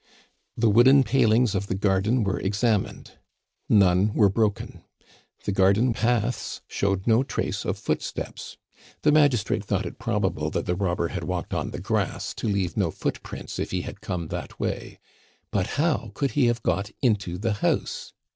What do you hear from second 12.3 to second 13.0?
to leave no